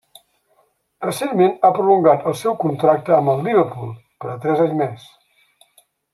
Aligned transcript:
Recentment 1.03 1.51
ha 1.67 1.71
prolongat 1.79 2.25
el 2.31 2.37
seu 2.39 2.55
contracte 2.65 3.15
amb 3.19 3.33
el 3.35 3.45
Liverpool 3.49 3.93
per 4.25 4.33
a 4.35 4.39
tres 4.47 4.65
anys 4.67 4.75
més. 4.83 5.07